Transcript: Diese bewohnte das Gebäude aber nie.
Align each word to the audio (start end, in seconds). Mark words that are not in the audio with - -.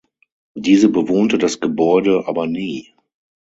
Diese 0.55 0.89
bewohnte 0.89 1.37
das 1.37 1.59
Gebäude 1.59 2.23
aber 2.25 2.47
nie. 2.47 2.95